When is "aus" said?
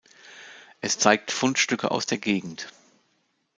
1.91-2.07